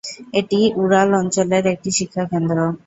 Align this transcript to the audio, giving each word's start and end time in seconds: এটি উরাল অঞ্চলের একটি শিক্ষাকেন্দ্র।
এটি 0.39 0.59
উরাল 0.81 1.09
অঞ্চলের 1.21 1.63
একটি 1.73 1.89
শিক্ষাকেন্দ্র। 1.99 2.57